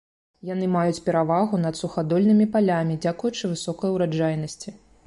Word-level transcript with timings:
Яны 0.49 0.69
маюць 0.75 1.03
перавагу 1.09 1.59
над 1.65 1.79
сухадольнымі 1.81 2.49
палямі 2.57 2.99
дзякуючы 3.05 3.43
высокай 3.55 3.89
ураджайнасці. 4.01 4.69